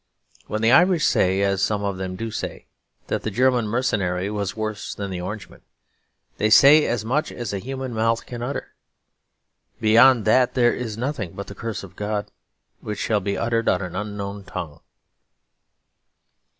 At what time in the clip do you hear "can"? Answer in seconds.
8.25-8.41